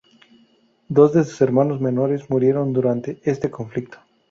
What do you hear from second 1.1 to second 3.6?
de sus hermanos menores murieron durante este